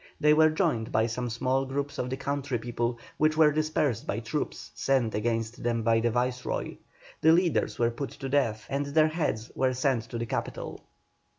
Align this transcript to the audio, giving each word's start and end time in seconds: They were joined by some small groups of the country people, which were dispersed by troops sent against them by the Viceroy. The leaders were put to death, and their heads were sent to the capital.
They 0.19 0.33
were 0.33 0.49
joined 0.49 0.91
by 0.91 1.05
some 1.05 1.29
small 1.29 1.63
groups 1.63 1.99
of 1.99 2.09
the 2.09 2.17
country 2.17 2.57
people, 2.57 2.97
which 3.17 3.37
were 3.37 3.51
dispersed 3.51 4.07
by 4.07 4.17
troops 4.19 4.71
sent 4.73 5.13
against 5.13 5.61
them 5.61 5.83
by 5.83 5.99
the 5.99 6.09
Viceroy. 6.09 6.77
The 7.21 7.31
leaders 7.31 7.77
were 7.77 7.91
put 7.91 8.09
to 8.09 8.27
death, 8.27 8.65
and 8.67 8.87
their 8.87 9.09
heads 9.09 9.51
were 9.53 9.75
sent 9.75 10.05
to 10.09 10.17
the 10.17 10.25
capital. 10.25 10.81